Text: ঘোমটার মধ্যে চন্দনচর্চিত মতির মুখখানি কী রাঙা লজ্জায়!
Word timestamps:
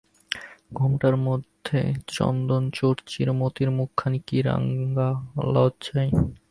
ঘোমটার 0.73 1.15
মধ্যে 1.19 1.79
চন্দনচর্চিত 2.09 3.27
মতির 3.41 3.69
মুখখানি 3.77 4.19
কী 4.27 4.37
রাঙা 4.41 5.09
লজ্জায়! 5.53 6.11